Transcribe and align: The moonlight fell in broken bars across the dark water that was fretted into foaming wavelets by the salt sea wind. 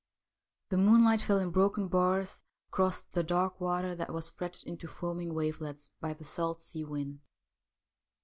The 0.69 0.79
moonlight 0.79 1.21
fell 1.21 1.37
in 1.37 1.51
broken 1.51 1.87
bars 1.87 2.41
across 2.69 3.01
the 3.01 3.21
dark 3.21 3.61
water 3.61 3.93
that 3.93 4.11
was 4.11 4.31
fretted 4.31 4.63
into 4.65 4.87
foaming 4.87 5.35
wavelets 5.35 5.91
by 6.01 6.15
the 6.15 6.25
salt 6.25 6.63
sea 6.63 6.83
wind. 6.83 7.19